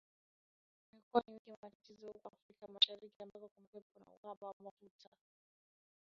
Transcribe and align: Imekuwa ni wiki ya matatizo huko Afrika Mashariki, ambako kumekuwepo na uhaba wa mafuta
Imekuwa 0.91 1.21
ni 1.27 1.33
wiki 1.33 1.49
ya 1.51 1.57
matatizo 1.61 2.07
huko 2.07 2.27
Afrika 2.27 2.67
Mashariki, 2.67 3.23
ambako 3.23 3.47
kumekuwepo 3.47 3.99
na 3.99 4.05
uhaba 4.23 4.47
wa 4.47 4.53
mafuta 4.63 5.09